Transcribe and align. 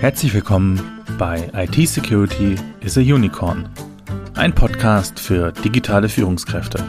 Herzlich 0.00 0.32
willkommen 0.32 0.80
bei 1.18 1.50
IT 1.52 1.86
Security 1.86 2.56
is 2.80 2.96
a 2.96 3.02
Unicorn, 3.02 3.68
ein 4.34 4.54
Podcast 4.54 5.20
für 5.20 5.52
digitale 5.52 6.08
Führungskräfte. 6.08 6.82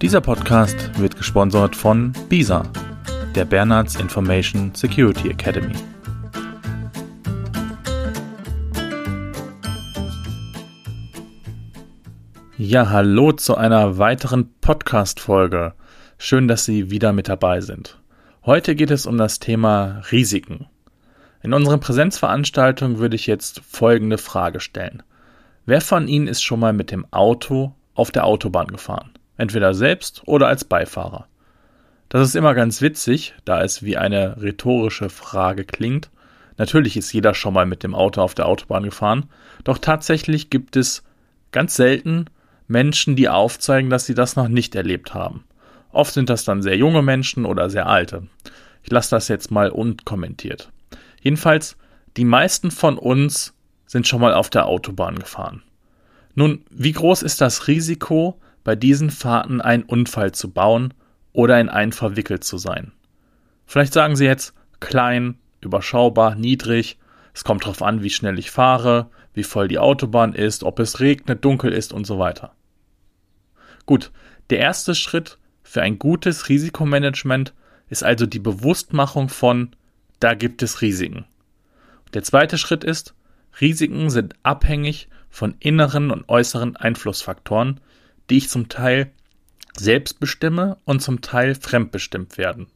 Dieser 0.00 0.20
Podcast 0.20 0.76
wird 0.96 1.16
gesponsert 1.16 1.74
von 1.74 2.12
BISA, 2.28 2.62
der 3.34 3.46
Bernards 3.46 3.96
Information 3.96 4.72
Security 4.76 5.30
Academy. 5.30 5.74
Ja, 12.56 12.90
hallo 12.90 13.32
zu 13.32 13.56
einer 13.56 13.98
weiteren 13.98 14.54
Podcast-Folge. 14.60 15.74
Schön, 16.16 16.46
dass 16.46 16.64
Sie 16.64 16.92
wieder 16.92 17.12
mit 17.12 17.28
dabei 17.28 17.60
sind. 17.60 17.98
Heute 18.46 18.76
geht 18.76 18.92
es 18.92 19.04
um 19.04 19.18
das 19.18 19.40
Thema 19.40 20.02
Risiken. 20.12 20.68
In 21.42 21.52
unseren 21.54 21.80
Präsenzveranstaltungen 21.80 22.98
würde 22.98 23.16
ich 23.16 23.26
jetzt 23.26 23.62
folgende 23.68 24.18
Frage 24.18 24.60
stellen. 24.60 25.02
Wer 25.66 25.80
von 25.80 26.08
Ihnen 26.08 26.26
ist 26.26 26.42
schon 26.42 26.60
mal 26.60 26.72
mit 26.72 26.90
dem 26.90 27.06
Auto 27.12 27.74
auf 27.94 28.10
der 28.10 28.24
Autobahn 28.24 28.68
gefahren? 28.68 29.10
Entweder 29.36 29.74
selbst 29.74 30.22
oder 30.26 30.48
als 30.48 30.64
Beifahrer. 30.64 31.26
Das 32.08 32.26
ist 32.26 32.34
immer 32.34 32.54
ganz 32.54 32.80
witzig, 32.80 33.34
da 33.44 33.62
es 33.62 33.82
wie 33.82 33.96
eine 33.96 34.40
rhetorische 34.40 35.10
Frage 35.10 35.64
klingt. 35.64 36.10
Natürlich 36.56 36.96
ist 36.96 37.12
jeder 37.12 37.34
schon 37.34 37.54
mal 37.54 37.66
mit 37.66 37.82
dem 37.82 37.94
Auto 37.94 38.20
auf 38.20 38.34
der 38.34 38.46
Autobahn 38.46 38.82
gefahren, 38.82 39.28
doch 39.62 39.78
tatsächlich 39.78 40.50
gibt 40.50 40.74
es 40.74 41.04
ganz 41.52 41.76
selten 41.76 42.26
Menschen, 42.66 43.14
die 43.14 43.28
aufzeigen, 43.28 43.90
dass 43.90 44.06
sie 44.06 44.14
das 44.14 44.36
noch 44.36 44.48
nicht 44.48 44.74
erlebt 44.74 45.14
haben. 45.14 45.44
Oft 45.92 46.14
sind 46.14 46.30
das 46.30 46.44
dann 46.44 46.62
sehr 46.62 46.76
junge 46.76 47.02
Menschen 47.02 47.44
oder 47.44 47.70
sehr 47.70 47.86
alte. 47.86 48.26
Ich 48.82 48.90
lasse 48.90 49.10
das 49.10 49.28
jetzt 49.28 49.50
mal 49.50 49.70
unkommentiert. 49.70 50.70
Jedenfalls, 51.20 51.76
die 52.16 52.24
meisten 52.24 52.70
von 52.70 52.98
uns 52.98 53.54
sind 53.86 54.06
schon 54.06 54.20
mal 54.20 54.34
auf 54.34 54.50
der 54.50 54.66
Autobahn 54.66 55.18
gefahren. 55.18 55.62
Nun, 56.34 56.64
wie 56.70 56.92
groß 56.92 57.22
ist 57.22 57.40
das 57.40 57.66
Risiko, 57.66 58.40
bei 58.64 58.76
diesen 58.76 59.10
Fahrten 59.10 59.60
einen 59.60 59.82
Unfall 59.82 60.32
zu 60.32 60.50
bauen 60.50 60.94
oder 61.32 61.60
in 61.60 61.68
einen 61.68 61.92
verwickelt 61.92 62.44
zu 62.44 62.58
sein? 62.58 62.92
Vielleicht 63.66 63.92
sagen 63.92 64.14
Sie 64.14 64.24
jetzt 64.24 64.54
klein, 64.80 65.38
überschaubar, 65.60 66.34
niedrig. 66.34 66.98
Es 67.34 67.44
kommt 67.44 67.64
darauf 67.64 67.82
an, 67.82 68.02
wie 68.02 68.10
schnell 68.10 68.38
ich 68.38 68.50
fahre, 68.50 69.10
wie 69.34 69.42
voll 69.42 69.68
die 69.68 69.78
Autobahn 69.78 70.34
ist, 70.34 70.64
ob 70.64 70.78
es 70.78 71.00
regnet, 71.00 71.44
dunkel 71.44 71.72
ist 71.72 71.92
und 71.92 72.06
so 72.06 72.18
weiter. 72.18 72.52
Gut, 73.86 74.10
der 74.50 74.58
erste 74.58 74.94
Schritt 74.94 75.38
für 75.62 75.82
ein 75.82 75.98
gutes 75.98 76.48
Risikomanagement 76.48 77.54
ist 77.88 78.04
also 78.04 78.26
die 78.26 78.38
Bewusstmachung 78.38 79.28
von 79.28 79.70
da 80.20 80.34
gibt 80.34 80.62
es 80.62 80.82
Risiken. 80.82 81.24
Der 82.14 82.22
zweite 82.22 82.58
Schritt 82.58 82.84
ist, 82.84 83.14
Risiken 83.60 84.10
sind 84.10 84.34
abhängig 84.42 85.08
von 85.28 85.54
inneren 85.60 86.10
und 86.10 86.28
äußeren 86.28 86.76
Einflussfaktoren, 86.76 87.80
die 88.30 88.38
ich 88.38 88.48
zum 88.48 88.68
Teil 88.68 89.12
selbst 89.76 90.20
bestimme 90.20 90.78
und 90.84 91.00
zum 91.00 91.20
Teil 91.20 91.54
fremdbestimmt 91.54 92.38
werden. 92.38 92.66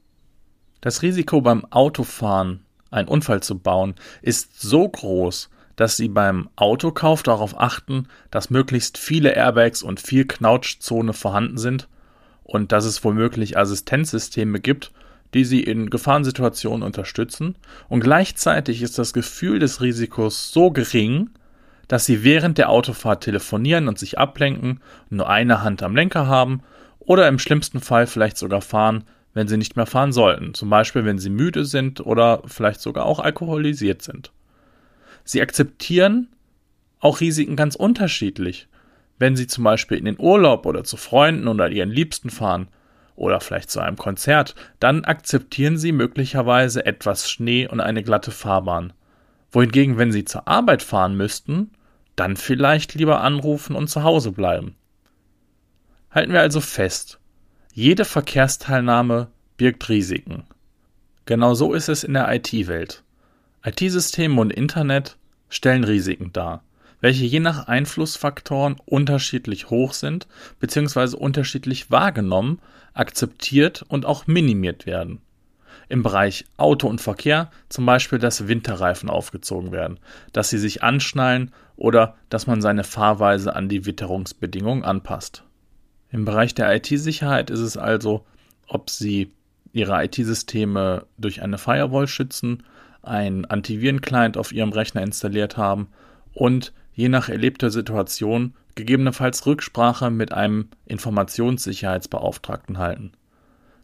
Das 0.81 1.03
Risiko 1.03 1.41
beim 1.41 1.65
Autofahren, 1.67 2.65
einen 2.91 3.09
Unfall 3.09 3.43
zu 3.43 3.59
bauen, 3.59 3.95
ist 4.21 4.61
so 4.61 4.89
groß, 4.89 5.49
dass 5.77 5.97
Sie 5.97 6.09
beim 6.09 6.49
Autokauf 6.57 7.23
darauf 7.23 7.59
achten, 7.59 8.09
dass 8.31 8.51
möglichst 8.51 8.99
viele 8.99 9.35
Airbags 9.35 9.83
und 9.83 10.01
viel 10.01 10.27
Knautschzone 10.27 11.13
vorhanden 11.13 11.59
sind 11.59 11.89
und 12.45 12.73
dass 12.73 12.85
es 12.85 13.03
womöglich 13.05 13.57
Assistenzsysteme 13.57 14.61
gibt, 14.61 14.93
die 15.35 15.45
sie 15.45 15.63
in 15.63 15.91
Gefahrensituationen 15.91 16.83
unterstützen, 16.83 17.57
und 17.89 18.01
gleichzeitig 18.01 18.83
ist 18.83 18.99
das 18.99 19.13
Gefühl 19.13 19.59
des 19.59 19.81
Risikos 19.81 20.53
so 20.53 20.71
gering, 20.71 21.31
dass 21.89 22.07
sie 22.07 22.25
während 22.25 22.59
der 22.59 22.71
Autofahrt 22.71 23.25
telefonieren 23.25 23.89
und 23.89 23.99
sich 23.99 24.19
ablenken 24.19 24.81
nur 25.11 25.29
eine 25.29 25.63
Hand 25.63 25.83
am 25.83 25.95
Lenker 25.95 26.27
haben 26.27 26.63
oder 26.99 27.29
im 27.29 27.39
schlimmsten 27.39 27.81
Fall 27.81 28.07
vielleicht 28.07 28.39
sogar 28.39 28.63
fahren, 28.63 29.05
wenn 29.35 29.49
sie 29.49 29.57
nicht 29.57 29.77
mehr 29.77 29.87
fahren 29.87 30.13
sollten, 30.13 30.55
zum 30.55 30.71
Beispiel 30.71 31.05
wenn 31.05 31.19
sie 31.19 31.31
müde 31.31 31.65
sind 31.65 32.05
oder 32.05 32.43
vielleicht 32.47 32.81
sogar 32.81 33.07
auch 33.07 33.19
alkoholisiert 33.19 34.03
sind. 34.03 34.33
Sie 35.25 35.41
akzeptieren 35.41 36.29
auch 37.01 37.21
Risiken 37.21 37.57
ganz 37.57 37.75
unterschiedlich. 37.75 38.69
Wenn 39.19 39.37
sie 39.37 39.47
zum 39.47 39.65
Beispiel 39.65 39.99
in 39.99 40.05
den 40.05 40.19
Urlaub 40.19 40.67
oder 40.67 40.85
zu 40.85 40.97
Freunden 40.97 41.49
oder 41.49 41.69
ihren 41.71 41.91
Liebsten 41.91 42.31
fahren, 42.31 42.69
oder 43.23 43.41
vielleicht 43.41 43.71
zu 43.71 43.81
einem 43.81 43.97
Konzert, 43.97 44.57
dann 44.81 45.05
akzeptieren 45.05 45.79
Sie 45.79 45.93
möglicherweise 45.93 46.85
etwas 46.85 47.31
Schnee 47.31 47.69
und 47.69 47.81
eine 47.81 48.03
glatte 48.03 48.33
Fahrbahn. 48.33 48.93
Wohingegen, 49.53 49.97
wenn 49.97 50.11
Sie 50.11 50.25
zur 50.25 50.49
Arbeit 50.49 50.83
fahren 50.83 51.17
müssten, 51.17 51.71
dann 52.17 52.37
vielleicht 52.37 52.95
lieber 52.95 53.21
anrufen 53.21 53.77
und 53.77 53.89
zu 53.89 54.03
Hause 54.03 54.33
bleiben. 54.33 54.75
Halten 56.11 56.33
wir 56.33 56.41
also 56.41 56.61
fest, 56.61 57.21
jede 57.73 58.05
Verkehrsteilnahme 58.05 59.29
birgt 59.57 59.89
Risiken. 59.89 60.45
Genau 61.25 61.55
so 61.55 61.75
ist 61.75 61.89
es 61.89 62.03
in 62.03 62.15
der 62.15 62.31
IT-Welt. 62.35 63.05
IT-Systeme 63.65 64.41
und 64.41 64.53
Internet 64.53 65.17
stellen 65.49 65.85
Risiken 65.85 66.33
dar 66.33 66.65
welche 67.03 67.27
je 67.27 67.41
nach 67.41 67.67
Einflussfaktoren 67.67 68.77
unterschiedlich 68.87 69.69
hoch 69.69 69.93
sind 69.93 70.27
bzw. 70.61 71.17
unterschiedlich 71.17 71.91
wahrgenommen, 71.91 72.61
akzeptiert 72.95 73.85
und 73.89 74.07
auch 74.07 74.27
minimiert 74.27 74.87
werden. 74.87 75.21
Im 75.89 76.03
Bereich 76.03 76.47
Auto 76.57 76.89
und 76.89 77.03
Verkehr 77.03 77.51
zum 77.69 77.85
Beispiel, 77.85 78.19
dass 78.19 78.49
Winterreifen 78.49 79.11
aufgezogen 79.11 79.73
werden, 79.73 79.99
dass 80.33 80.49
sie 80.49 80.59
sich 80.59 80.83
anschnallen 80.83 81.53
oder 81.77 82.15
dass 82.31 82.47
man 82.47 82.63
seine 82.63 82.85
Fahrweise 82.85 83.55
an 83.55 83.69
die 83.69 83.85
Witterungsbedingungen 83.85 84.85
anpasst. 84.85 85.43
Im 86.11 86.25
Bereich 86.25 86.55
der 86.55 86.75
IT-Sicherheit 86.75 87.51
ist 87.51 87.61
es 87.61 87.77
also, 87.77 88.25
ob 88.69 88.91
Sie 88.91 89.33
Ihre 89.73 90.05
IT-Systeme 90.05 91.07
durch 91.19 91.43
eine 91.43 91.59
Firewall 91.59 92.07
schützen, 92.07 92.63
einen 93.03 93.47
Antiviren-Client 93.47 94.37
auf 94.37 94.53
Ihrem 94.53 94.73
Rechner 94.73 95.03
installiert 95.03 95.57
haben 95.57 95.89
und 96.35 96.73
je 96.95 97.09
nach 97.09 97.29
erlebter 97.29 97.71
Situation 97.71 98.55
gegebenenfalls 98.75 99.47
Rücksprache 99.47 100.11
mit 100.11 100.33
einem 100.33 100.69
Informationssicherheitsbeauftragten 100.87 102.79
halten. 102.79 103.13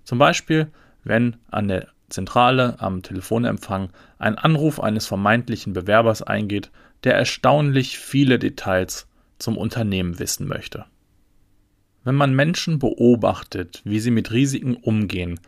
Zum 0.04 0.18
Beispiel, 0.18 0.70
wenn 1.04 1.36
an 1.50 1.68
der 1.68 1.88
Zentrale 2.08 2.80
am 2.80 3.02
Telefonempfang 3.02 3.90
ein 4.18 4.38
Anruf 4.38 4.80
eines 4.80 5.06
vermeintlichen 5.06 5.74
Bewerbers 5.74 6.22
eingeht, 6.22 6.70
der 7.04 7.14
erstaunlich 7.14 7.98
viele 7.98 8.38
Details 8.38 9.06
zum 9.38 9.56
Unternehmen 9.56 10.18
wissen 10.18 10.48
möchte. 10.48 10.86
Wenn 12.04 12.14
man 12.14 12.34
Menschen 12.34 12.78
beobachtet, 12.78 13.82
wie 13.84 14.00
sie 14.00 14.10
mit 14.10 14.32
Risiken 14.32 14.74
umgehen, 14.74 15.38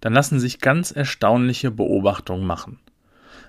dann 0.00 0.12
lassen 0.12 0.38
sich 0.40 0.60
ganz 0.60 0.90
erstaunliche 0.90 1.70
Beobachtungen 1.70 2.46
machen. 2.46 2.78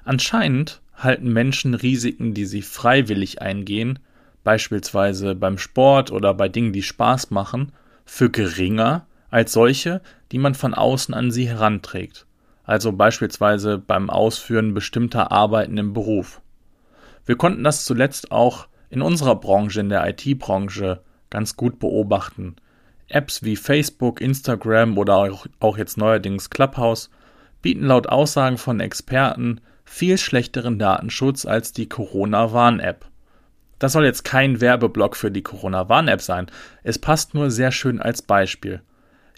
Anscheinend 0.04 0.81
halten 1.04 1.32
Menschen 1.32 1.74
Risiken, 1.74 2.34
die 2.34 2.46
sie 2.46 2.62
freiwillig 2.62 3.42
eingehen, 3.42 4.00
beispielsweise 4.44 5.36
beim 5.36 5.58
Sport 5.58 6.12
oder 6.12 6.34
bei 6.34 6.50
Dingen, 6.50 6.74
die 6.74 6.84
Spaß 6.84 7.32
machen, 7.32 7.72
für 8.06 8.30
geringer 8.30 9.06
als 9.30 9.54
solche, 9.54 10.02
die 10.32 10.38
man 10.38 10.56
von 10.56 10.74
außen 10.74 11.14
an 11.14 11.32
sie 11.32 11.48
heranträgt, 11.48 12.26
also 12.64 12.92
beispielsweise 12.92 13.78
beim 13.78 14.10
Ausführen 14.10 14.74
bestimmter 14.74 15.32
Arbeiten 15.32 15.78
im 15.78 15.94
Beruf. 15.94 16.42
Wir 17.26 17.38
konnten 17.38 17.64
das 17.64 17.86
zuletzt 17.86 18.32
auch 18.32 18.68
in 18.90 19.02
unserer 19.02 19.36
Branche, 19.36 19.80
in 19.80 19.90
der 19.90 20.08
IT-Branche, 20.08 21.02
ganz 21.30 21.56
gut 21.56 21.80
beobachten. 21.80 22.58
Apps 23.08 23.44
wie 23.44 23.56
Facebook, 23.56 24.20
Instagram 24.20 24.98
oder 24.98 25.18
auch, 25.60 25.78
jetzt 25.78 25.98
neuerdings 25.98 26.50
Clubhouse 26.50 27.10
bieten 27.62 27.86
laut 27.86 28.08
Aussagen 28.08 28.58
von 28.58 28.80
Experten 28.80 29.62
viel 29.92 30.18
schlechteren 30.18 30.80
Datenschutz 30.80 31.46
als 31.46 31.74
die 31.74 31.90
Corona-Warn-App. 31.90 33.06
Das 33.78 33.92
soll 33.92 34.06
jetzt 34.06 34.24
kein 34.24 34.62
Werbeblock 34.62 35.18
für 35.18 35.32
die 35.32 35.42
Corona-Warn-App 35.42 36.22
sein. 36.22 36.48
Es 36.82 36.98
passt 36.98 37.34
nur 37.34 37.52
sehr 37.52 37.74
schön 37.74 38.02
als 38.02 38.22
Beispiel. 38.22 38.82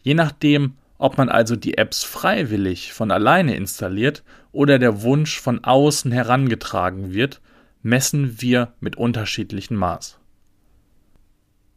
Je 0.04 0.14
nachdem, 0.14 0.76
ob 1.00 1.18
man 1.18 1.30
also 1.30 1.56
die 1.56 1.78
Apps 1.80 2.04
freiwillig 2.04 2.94
von 2.94 3.10
alleine 3.10 3.56
installiert 3.56 4.24
oder 4.52 4.78
der 4.78 5.02
Wunsch 5.02 5.42
von 5.42 5.64
außen 5.64 6.12
herangetragen 6.12 7.14
wird, 7.14 7.42
messen 7.82 8.40
wir 8.42 8.74
mit 8.80 8.96
unterschiedlichen 8.96 9.76
Maß. 9.76 10.20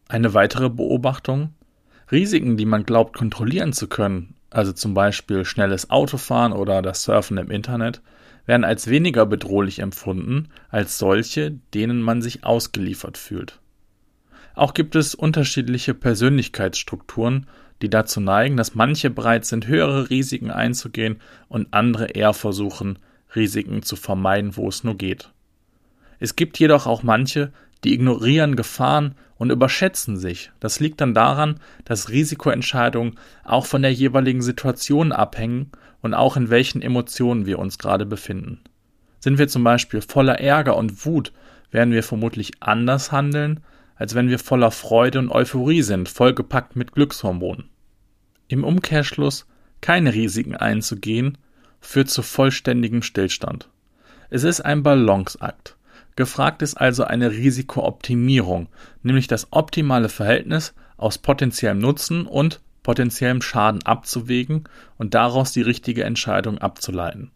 Eine 0.08 0.34
weitere 0.34 0.69
Beobachtung 0.69 1.55
Risiken, 2.12 2.58
die 2.58 2.67
man 2.67 2.84
glaubt 2.84 3.17
kontrollieren 3.17 3.73
zu 3.73 3.88
können, 3.88 4.34
also 4.50 4.73
zum 4.73 4.93
Beispiel 4.93 5.46
schnelles 5.46 5.88
Autofahren 5.88 6.52
oder 6.52 6.82
das 6.82 7.05
Surfen 7.05 7.38
im 7.38 7.50
Internet, 7.50 8.02
werden 8.46 8.64
als 8.64 8.88
weniger 8.88 9.26
bedrohlich 9.26 9.81
empfunden 9.81 10.48
als 10.69 10.98
solche, 10.98 11.58
denen 11.75 12.00
man 12.00 12.22
sich 12.22 12.44
ausgeliefert 12.44 13.19
fühlt. 13.19 13.60
Auch 14.54 14.72
gibt 14.72 14.96
es 14.96 15.14
unterschiedliche 15.14 15.93
Persönlichkeitsstrukturen, 15.93 17.46
die 17.82 17.90
dazu 17.90 18.20
neigen, 18.20 18.56
dass 18.56 18.75
manche 18.75 19.10
bereit 19.10 19.44
sind, 19.44 19.66
höhere 19.66 20.08
Risiken 20.08 20.50
einzugehen 20.50 21.20
und 21.48 21.75
andere 21.75 22.06
eher 22.06 22.32
versuchen, 22.32 22.98
Risiken 23.34 23.82
zu 23.82 23.96
vermeiden, 23.96 24.56
wo 24.56 24.69
es 24.69 24.82
nur 24.82 24.96
geht. 24.96 25.31
Es 26.19 26.37
gibt 26.37 26.58
jedoch 26.58 26.87
auch 26.87 27.02
manche, 27.02 27.52
die 27.84 27.92
ignorieren 27.92 28.56
Gefahren 28.56 29.14
und 29.37 29.50
überschätzen 29.50 30.16
sich. 30.16 30.50
Das 30.60 30.81
liegt 30.81 31.02
dann 31.02 31.12
daran, 31.12 31.60
dass 31.84 32.08
Risikoentscheidungen 32.08 33.19
auch 33.44 33.66
von 33.66 33.82
der 33.82 33.92
jeweiligen 33.92 34.40
Situation 34.40 35.12
abhängen 35.12 35.70
und 36.06 36.14
auch 36.14 36.36
in 36.36 36.48
welchen 36.48 36.80
Emotionen 36.80 37.44
wir 37.44 37.58
uns 37.58 37.76
gerade 37.76 38.06
befinden. 38.06 38.60
Sind 39.20 39.38
wir 39.38 39.48
zum 39.48 39.62
Beispiel 39.64 40.00
voller 40.00 40.40
Ärger 40.40 40.76
und 40.76 41.04
Wut, 41.04 41.32
werden 41.70 41.92
wir 41.92 42.02
vermutlich 42.02 42.52
anders 42.60 43.12
handeln, 43.12 43.60
als 43.96 44.14
wenn 44.14 44.28
wir 44.28 44.38
voller 44.38 44.70
Freude 44.70 45.18
und 45.18 45.30
Euphorie 45.30 45.82
sind, 45.82 46.08
vollgepackt 46.08 46.76
mit 46.76 46.92
Glückshormonen. 46.92 47.68
Im 48.48 48.62
Umkehrschluss 48.62 49.46
keine 49.80 50.14
Risiken 50.14 50.56
einzugehen, 50.56 51.38
führt 51.80 52.08
zu 52.08 52.22
vollständigem 52.22 53.02
Stillstand. 53.02 53.68
Es 54.30 54.44
ist 54.44 54.60
ein 54.60 54.82
Balanceakt. 54.82 55.76
Gefragt 56.14 56.62
ist 56.62 56.74
also 56.74 57.04
eine 57.04 57.30
Risikooptimierung, 57.30 58.68
nämlich 59.02 59.26
das 59.26 59.48
optimale 59.50 60.08
Verhältnis 60.08 60.74
aus 60.96 61.18
potenziellem 61.18 61.78
Nutzen 61.78 62.26
und 62.26 62.60
potenziellem 62.86 63.42
Schaden 63.42 63.82
abzuwägen 63.82 64.62
und 64.96 65.14
daraus 65.14 65.50
die 65.50 65.62
richtige 65.62 66.04
Entscheidung 66.04 66.58
abzuleiten. 66.58 67.32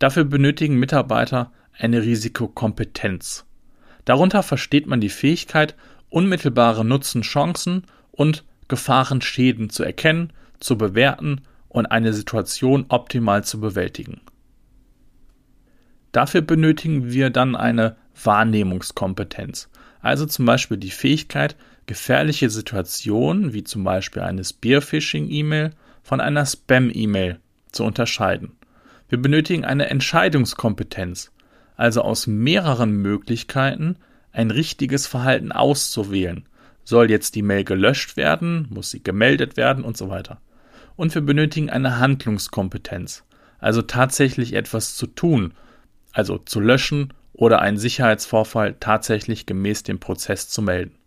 Dafür 0.00 0.24
benötigen 0.24 0.80
Mitarbeiter 0.80 1.52
eine 1.78 2.02
Risikokompetenz. 2.02 3.46
Darunter 4.04 4.42
versteht 4.42 4.88
man 4.88 5.00
die 5.00 5.10
Fähigkeit, 5.10 5.76
unmittelbare 6.10 6.84
Nutzen-Chancen 6.84 7.84
und 8.10 8.44
Gefahrenschäden 8.66 9.70
zu 9.70 9.84
erkennen, 9.84 10.32
zu 10.58 10.76
bewerten 10.76 11.42
und 11.68 11.86
eine 11.86 12.12
Situation 12.12 12.86
optimal 12.88 13.44
zu 13.44 13.60
bewältigen. 13.60 14.22
Dafür 16.10 16.40
benötigen 16.40 17.12
wir 17.12 17.30
dann 17.30 17.54
eine 17.54 17.94
Wahrnehmungskompetenz, 18.24 19.68
also 20.00 20.26
zum 20.26 20.46
Beispiel 20.46 20.78
die 20.78 20.90
Fähigkeit, 20.90 21.54
gefährliche 21.88 22.50
Situationen, 22.50 23.52
wie 23.52 23.64
zum 23.64 23.82
Beispiel 23.82 24.22
eine 24.22 24.44
Spearphishing-E-Mail, 24.44 25.72
von 26.04 26.20
einer 26.20 26.46
Spam-E-Mail 26.46 27.40
zu 27.72 27.82
unterscheiden. 27.82 28.52
Wir 29.08 29.20
benötigen 29.20 29.64
eine 29.64 29.90
Entscheidungskompetenz, 29.90 31.32
also 31.76 32.02
aus 32.02 32.26
mehreren 32.26 32.92
Möglichkeiten 32.92 33.96
ein 34.32 34.50
richtiges 34.50 35.06
Verhalten 35.06 35.50
auszuwählen. 35.50 36.46
Soll 36.84 37.10
jetzt 37.10 37.34
die 37.34 37.42
Mail 37.42 37.64
gelöscht 37.64 38.16
werden, 38.16 38.68
muss 38.70 38.90
sie 38.90 39.02
gemeldet 39.02 39.56
werden 39.56 39.82
und 39.82 39.96
so 39.96 40.08
weiter. 40.08 40.40
Und 40.96 41.14
wir 41.14 41.22
benötigen 41.22 41.70
eine 41.70 41.98
Handlungskompetenz, 41.98 43.24
also 43.58 43.82
tatsächlich 43.82 44.52
etwas 44.52 44.94
zu 44.94 45.06
tun, 45.06 45.54
also 46.12 46.38
zu 46.38 46.60
löschen 46.60 47.12
oder 47.32 47.60
einen 47.60 47.78
Sicherheitsvorfall 47.78 48.76
tatsächlich 48.78 49.46
gemäß 49.46 49.84
dem 49.84 50.00
Prozess 50.00 50.48
zu 50.48 50.60
melden. 50.60 50.97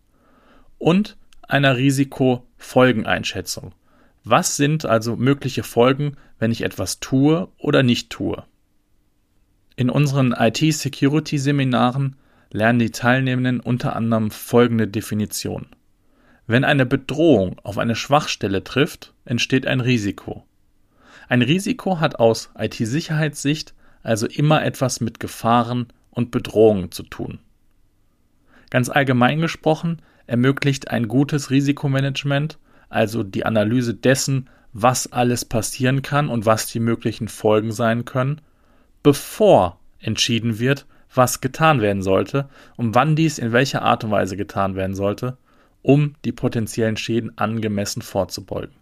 Und 0.81 1.15
einer 1.47 1.77
Risikofolgeneinschätzung. 1.77 3.75
Was 4.23 4.57
sind 4.57 4.83
also 4.83 5.15
mögliche 5.15 5.61
Folgen, 5.61 6.17
wenn 6.39 6.49
ich 6.49 6.63
etwas 6.63 6.99
tue 6.99 7.49
oder 7.59 7.83
nicht 7.83 8.09
tue? 8.09 8.43
In 9.75 9.91
unseren 9.91 10.31
IT-Security-Seminaren 10.31 12.15
lernen 12.49 12.79
die 12.79 12.89
Teilnehmenden 12.89 13.59
unter 13.59 13.95
anderem 13.95 14.31
folgende 14.31 14.87
Definition. 14.87 15.67
Wenn 16.47 16.63
eine 16.63 16.87
Bedrohung 16.87 17.59
auf 17.59 17.77
eine 17.77 17.95
Schwachstelle 17.95 18.63
trifft, 18.63 19.13
entsteht 19.23 19.67
ein 19.67 19.81
Risiko. 19.81 20.47
Ein 21.29 21.43
Risiko 21.43 21.99
hat 21.99 22.15
aus 22.15 22.49
IT-Sicherheitssicht 22.57 23.75
also 24.01 24.25
immer 24.25 24.65
etwas 24.65 24.99
mit 24.99 25.19
Gefahren 25.19 25.89
und 26.09 26.31
Bedrohungen 26.31 26.91
zu 26.91 27.03
tun. 27.03 27.37
Ganz 28.71 28.89
allgemein 28.89 29.41
gesprochen 29.41 30.01
ermöglicht 30.27 30.89
ein 30.89 31.07
gutes 31.07 31.49
Risikomanagement, 31.49 32.57
also 32.89 33.23
die 33.23 33.45
Analyse 33.45 33.93
dessen, 33.93 34.49
was 34.73 35.11
alles 35.11 35.45
passieren 35.45 36.01
kann 36.01 36.29
und 36.29 36.45
was 36.45 36.67
die 36.67 36.79
möglichen 36.79 37.27
Folgen 37.27 37.71
sein 37.71 38.05
können, 38.05 38.41
bevor 39.03 39.79
entschieden 39.99 40.59
wird, 40.59 40.85
was 41.13 41.41
getan 41.41 41.81
werden 41.81 42.01
sollte 42.01 42.49
und 42.77 42.95
wann 42.95 43.15
dies 43.15 43.37
in 43.37 43.51
welcher 43.51 43.81
Art 43.81 44.03
und 44.03 44.11
Weise 44.11 44.37
getan 44.37 44.75
werden 44.75 44.95
sollte, 44.95 45.37
um 45.81 46.15
die 46.25 46.31
potenziellen 46.31 46.97
Schäden 46.97 47.37
angemessen 47.37 48.01
vorzubeugen. 48.01 48.75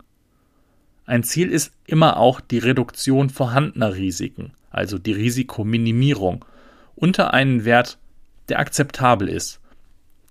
Ein 1.05 1.23
Ziel 1.23 1.49
ist 1.49 1.73
immer 1.87 2.17
auch 2.17 2.39
die 2.39 2.59
Reduktion 2.59 3.29
vorhandener 3.29 3.95
Risiken, 3.95 4.53
also 4.69 4.99
die 4.99 5.13
Risikominimierung, 5.13 6.45
unter 6.95 7.33
einen 7.33 7.65
Wert, 7.65 7.97
der 8.49 8.59
akzeptabel 8.59 9.27
ist. 9.27 9.59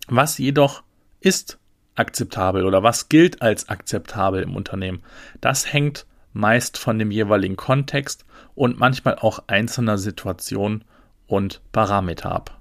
Was 0.06 0.38
jedoch 0.38 0.82
ist 1.20 1.58
akzeptabel 1.94 2.64
oder 2.64 2.82
was 2.82 3.08
gilt 3.08 3.42
als 3.42 3.68
akzeptabel 3.68 4.42
im 4.42 4.54
Unternehmen, 4.54 5.02
das 5.40 5.72
hängt 5.72 6.06
meist 6.32 6.78
von 6.78 6.98
dem 6.98 7.10
jeweiligen 7.10 7.56
Kontext 7.56 8.24
und 8.54 8.78
manchmal 8.78 9.16
auch 9.16 9.40
einzelner 9.48 9.98
Situationen 9.98 10.84
und 11.26 11.60
Parameter 11.72 12.30
ab. 12.32 12.60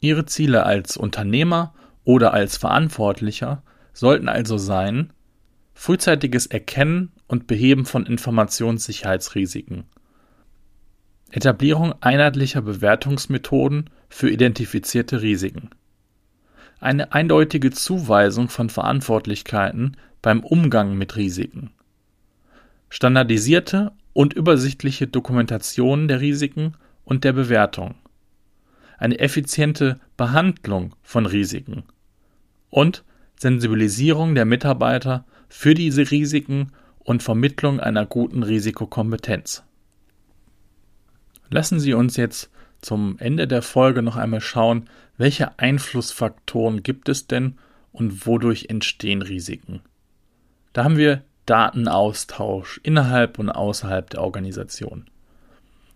Ihre 0.00 0.26
Ziele 0.26 0.64
als 0.64 0.96
Unternehmer 0.96 1.74
oder 2.04 2.32
als 2.32 2.56
Verantwortlicher 2.56 3.62
sollten 3.92 4.28
also 4.28 4.58
sein, 4.58 5.12
frühzeitiges 5.74 6.46
Erkennen 6.46 7.12
und 7.26 7.46
Beheben 7.46 7.84
von 7.84 8.06
Informationssicherheitsrisiken, 8.06 9.84
Etablierung 11.30 11.94
einheitlicher 12.00 12.62
Bewertungsmethoden 12.62 13.90
für 14.08 14.30
identifizierte 14.30 15.22
Risiken, 15.22 15.70
eine 16.80 17.12
eindeutige 17.12 17.70
Zuweisung 17.70 18.48
von 18.48 18.70
Verantwortlichkeiten 18.70 19.96
beim 20.22 20.40
Umgang 20.40 20.96
mit 20.96 21.16
Risiken, 21.16 21.70
standardisierte 22.88 23.92
und 24.12 24.34
übersichtliche 24.34 25.06
Dokumentation 25.06 26.08
der 26.08 26.20
Risiken 26.20 26.74
und 27.04 27.24
der 27.24 27.32
Bewertung, 27.32 27.94
eine 28.98 29.18
effiziente 29.18 30.00
Behandlung 30.16 30.94
von 31.02 31.26
Risiken. 31.26 31.84
Und 32.70 33.04
Sensibilisierung 33.38 34.34
der 34.34 34.44
Mitarbeiter 34.44 35.24
für 35.48 35.74
diese 35.74 36.10
Risiken 36.10 36.72
und 36.98 37.22
Vermittlung 37.22 37.80
einer 37.80 38.06
guten 38.06 38.42
Risikokompetenz. 38.42 39.62
Lassen 41.48 41.78
Sie 41.78 41.94
uns 41.94 42.16
jetzt 42.16 42.50
zum 42.86 43.18
Ende 43.18 43.48
der 43.48 43.62
Folge 43.62 44.00
noch 44.00 44.14
einmal 44.14 44.40
schauen, 44.40 44.88
welche 45.18 45.58
Einflussfaktoren 45.58 46.84
gibt 46.84 47.08
es 47.08 47.26
denn 47.26 47.58
und 47.90 48.26
wodurch 48.26 48.66
entstehen 48.68 49.22
Risiken. 49.22 49.80
Da 50.72 50.84
haben 50.84 50.96
wir 50.96 51.24
Datenaustausch 51.46 52.78
innerhalb 52.84 53.40
und 53.40 53.50
außerhalb 53.50 54.08
der 54.10 54.22
Organisation. 54.22 55.06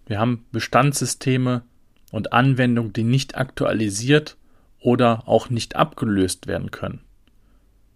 Wir 0.06 0.18
haben 0.18 0.44
Bestandssysteme 0.50 1.62
und 2.10 2.32
Anwendungen, 2.32 2.92
die 2.92 3.04
nicht 3.04 3.36
aktualisiert 3.38 4.36
oder 4.80 5.28
auch 5.28 5.48
nicht 5.48 5.76
abgelöst 5.76 6.48
werden 6.48 6.72
können. 6.72 7.02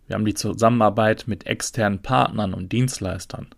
Wir 0.06 0.14
haben 0.14 0.24
die 0.24 0.34
Zusammenarbeit 0.34 1.24
mit 1.26 1.46
externen 1.46 2.00
Partnern 2.00 2.54
und 2.54 2.70
Dienstleistern. 2.70 3.48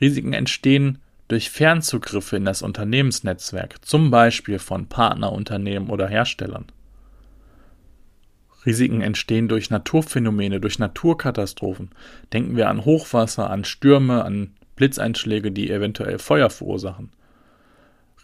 Risiken 0.00 0.32
entstehen 0.32 0.98
durch 1.30 1.50
Fernzugriffe 1.50 2.36
in 2.36 2.44
das 2.44 2.60
Unternehmensnetzwerk, 2.60 3.84
zum 3.84 4.10
Beispiel 4.10 4.58
von 4.58 4.88
Partnerunternehmen 4.88 5.88
oder 5.88 6.08
Herstellern. 6.08 6.66
Risiken 8.66 9.00
entstehen 9.00 9.48
durch 9.48 9.70
Naturphänomene, 9.70 10.60
durch 10.60 10.78
Naturkatastrophen. 10.78 11.90
Denken 12.32 12.56
wir 12.56 12.68
an 12.68 12.84
Hochwasser, 12.84 13.48
an 13.48 13.64
Stürme, 13.64 14.24
an 14.24 14.54
Blitzeinschläge, 14.74 15.52
die 15.52 15.70
eventuell 15.70 16.18
Feuer 16.18 16.50
verursachen. 16.50 17.10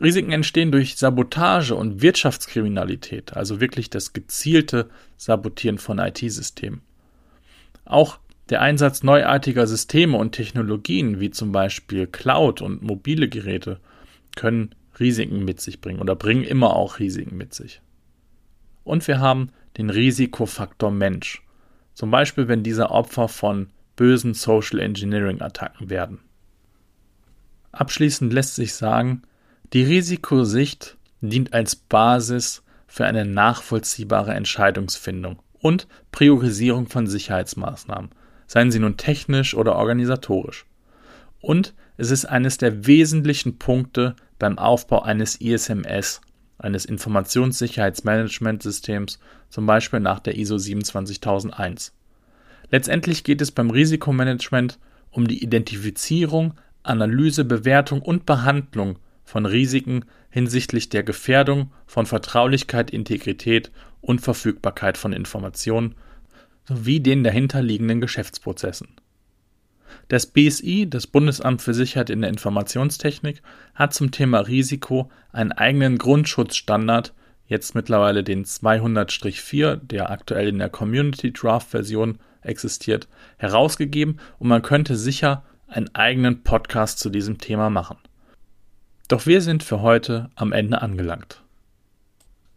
Risiken 0.01 0.33
entstehen 0.33 0.73
durch 0.73 0.97
Sabotage 0.97 1.75
und 1.75 2.03
Wirtschaftskriminalität, 2.03 3.35
also 3.35 3.61
wirklich 3.61 3.89
das 3.89 4.13
gezielte 4.13 4.91
Sabotieren 5.17 5.79
von 5.79 5.99
IT-Systemen. 5.99 6.83
Auch 7.87 8.19
der 8.51 8.61
Einsatz 8.61 9.03
neuartiger 9.03 9.67
Systeme 9.67 10.17
und 10.17 10.33
Technologien, 10.33 11.21
wie 11.21 11.31
zum 11.31 11.53
Beispiel 11.53 12.07
Cloud 12.07 12.63
und 12.63 12.83
mobile 12.83 13.29
Geräte, 13.29 13.81
können 14.37 14.75
Risiken 14.99 15.45
mit 15.45 15.61
sich 15.61 15.81
bringen 15.81 16.01
oder 16.01 16.15
bringen 16.15 16.45
immer 16.45 16.77
auch 16.77 16.99
Risiken 16.99 17.37
mit 17.37 17.55
sich. 17.55 17.81
Und 18.85 19.07
wir 19.09 19.19
haben 19.19 19.51
den 19.77 19.91
Risikofaktor 19.91 20.91
Mensch, 20.91 21.43
zum 21.95 22.11
Beispiel 22.11 22.49
wenn 22.49 22.63
diese 22.63 22.91
Opfer 22.91 23.29
von 23.29 23.69
bösen 23.97 24.35
Social 24.35 24.79
Engineering 24.79 25.41
Attacken 25.41 25.91
werden. 25.91 26.21
Abschließend 27.73 28.33
lässt 28.33 28.55
sich 28.55 28.75
sagen, 28.75 29.23
die 29.73 29.83
Risikosicht 29.83 30.97
dient 31.21 31.53
als 31.53 31.75
Basis 31.77 32.63
für 32.87 33.05
eine 33.05 33.25
nachvollziehbare 33.25 34.33
Entscheidungsfindung 34.35 35.41
und 35.59 35.89
Priorisierung 36.13 36.87
von 36.87 37.07
Sicherheitsmaßnahmen, 37.07 38.11
seien 38.47 38.71
sie 38.71 38.79
nun 38.79 38.97
technisch 38.97 39.55
oder 39.55 39.77
organisatorisch. 39.77 40.65
Und 41.41 41.75
es 41.97 42.11
ist 42.11 42.27
eines 42.27 42.59
der 42.59 42.87
wesentlichen 42.87 43.59
Punkte 43.59 44.15
beim 44.39 44.59
Aufbau 44.59 45.01
eines 45.03 45.41
ISMS, 45.41 46.21
eines 46.59 46.85
Informationssicherheitsmanagementsystems, 46.85 49.19
zum 49.49 49.65
Beispiel 49.67 50.01
nach 50.01 50.21
der 50.21 50.37
ISO 50.37 50.59
27001. 50.59 51.95
Letztendlich 52.71 53.25
geht 53.25 53.41
es 53.41 53.53
beim 53.53 53.71
Risikomanagement 53.71 54.79
um 55.11 55.29
die 55.29 55.43
Identifizierung, 55.43 56.55
Analyse, 56.83 57.45
Bewertung 57.45 58.03
und 58.03 58.27
Behandlung 58.27 58.99
von 59.25 59.47
Risiken 59.47 60.05
hinsichtlich 60.31 60.89
der 60.89 61.03
Gefährdung 61.03 61.73
von 61.87 62.07
Vertraulichkeit, 62.07 62.91
Integrität 62.91 63.73
und 64.01 64.21
Verfügbarkeit 64.21 64.99
von 64.99 65.13
Informationen 65.13 65.95
sowie 66.67 67.01
den 67.01 67.25
dahinterliegenden 67.25 68.01
Geschäftsprozessen. 68.01 68.89
Das 70.09 70.27
BSI, 70.27 70.89
das 70.89 71.07
Bundesamt 71.07 71.63
für 71.63 71.75
Sicherheit 71.75 72.11
in 72.11 72.21
der 72.21 72.31
Informationstechnik, 72.31 73.43
hat 73.75 73.95
zum 73.95 74.11
Thema 74.11 74.41
Risiko 74.41 75.11
einen 75.33 75.53
eigenen 75.53 75.99
Grundschutzstandard, 75.99 77.13
jetzt 77.49 77.75
mittlerweile 77.75 78.23
den 78.25 78.45
200-4, 78.45 79.77
der 79.77 80.11
aktuell 80.11 80.49
in 80.49 80.59
der 80.59 80.69
Community 80.69 81.33
Draft 81.33 81.71
Version 81.71 82.19
existiert, 82.43 83.09
herausgegeben 83.39 84.21
und 84.39 84.49
man 84.49 84.63
könnte 84.63 84.97
sicher 84.97 85.45
einen 85.67 85.93
eigenen 85.95 86.43
Podcast 86.43 86.99
zu 86.99 87.11
diesem 87.11 87.39
Thema 87.39 87.71
machen. 87.71 87.99
Doch 89.09 89.27
wir 89.27 89.41
sind 89.41 89.63
für 89.63 89.81
heute 89.81 90.31
am 90.35 90.53
Ende 90.53 90.83
angelangt. 90.83 91.43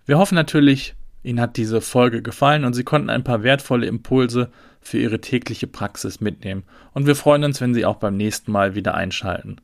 Wir 0.05 0.17
hoffen 0.17 0.35
natürlich, 0.35 0.95
Ihnen 1.23 1.41
hat 1.41 1.57
diese 1.57 1.81
Folge 1.81 2.21
gefallen 2.21 2.63
und 2.63 2.73
Sie 2.73 2.83
konnten 2.83 3.09
ein 3.09 3.23
paar 3.23 3.41
wertvolle 3.43 3.87
Impulse 3.87 4.51
für 4.81 4.97
Ihre 4.97 5.19
tägliche 5.19 5.67
Praxis 5.67 6.21
mitnehmen. 6.21 6.63
Und 6.93 7.07
wir 7.07 7.15
freuen 7.15 7.43
uns, 7.43 7.59
wenn 7.59 7.73
Sie 7.73 7.85
auch 7.85 7.97
beim 7.97 8.15
nächsten 8.15 8.51
Mal 8.51 8.75
wieder 8.75 8.93
einschalten. 8.95 9.57